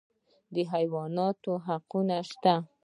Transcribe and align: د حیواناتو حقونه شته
د 0.53 0.55
حیواناتو 0.71 1.51
حقونه 1.65 2.17
شته 2.29 2.55